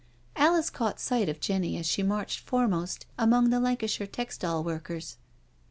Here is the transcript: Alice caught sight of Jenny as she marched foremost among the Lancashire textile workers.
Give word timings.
Alice 0.35 0.71
caught 0.71 0.99
sight 0.99 1.29
of 1.29 1.39
Jenny 1.39 1.77
as 1.77 1.85
she 1.85 2.01
marched 2.01 2.39
foremost 2.39 3.05
among 3.19 3.51
the 3.51 3.59
Lancashire 3.59 4.07
textile 4.07 4.63
workers. 4.63 5.17